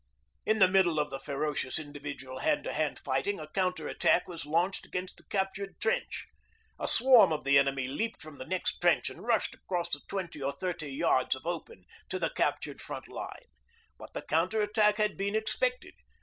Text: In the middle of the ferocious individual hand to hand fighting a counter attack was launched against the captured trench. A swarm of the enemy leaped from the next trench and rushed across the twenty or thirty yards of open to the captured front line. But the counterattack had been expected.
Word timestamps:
In 0.47 0.57
the 0.57 0.67
middle 0.67 0.97
of 0.99 1.11
the 1.11 1.19
ferocious 1.19 1.77
individual 1.77 2.39
hand 2.39 2.63
to 2.63 2.73
hand 2.73 2.97
fighting 2.97 3.39
a 3.39 3.45
counter 3.47 3.87
attack 3.87 4.27
was 4.27 4.47
launched 4.47 4.83
against 4.87 5.17
the 5.17 5.23
captured 5.25 5.79
trench. 5.79 6.25
A 6.79 6.87
swarm 6.87 7.31
of 7.31 7.43
the 7.43 7.59
enemy 7.59 7.87
leaped 7.87 8.19
from 8.19 8.39
the 8.39 8.45
next 8.47 8.79
trench 8.81 9.11
and 9.11 9.21
rushed 9.27 9.53
across 9.53 9.89
the 9.89 10.01
twenty 10.07 10.41
or 10.41 10.53
thirty 10.53 10.89
yards 10.91 11.35
of 11.35 11.45
open 11.45 11.85
to 12.09 12.17
the 12.17 12.31
captured 12.31 12.81
front 12.81 13.07
line. 13.09 13.45
But 13.99 14.13
the 14.15 14.23
counterattack 14.23 14.97
had 14.97 15.17
been 15.17 15.35
expected. 15.35 15.93